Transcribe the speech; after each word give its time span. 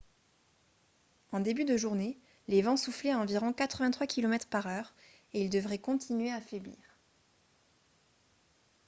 en 1.31 1.41
début 1.41 1.63
de 1.63 1.77
journée 1.77 2.17
les 2.47 2.63
vents 2.63 2.75
soufflaient 2.75 3.11
à 3.11 3.19
environ 3.19 3.53
83 3.53 4.07
km/h 4.07 4.87
et 5.35 5.43
ils 5.43 5.49
devraient 5.51 5.77
continuer 5.77 6.31
à 6.31 6.41
faiblir 6.41 6.97